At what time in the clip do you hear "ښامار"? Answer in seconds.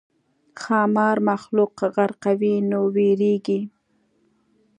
0.61-1.17